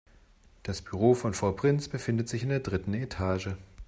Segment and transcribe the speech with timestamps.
[0.63, 3.49] Das Büro von Frau Prinz befindet sich in der dritten Etage.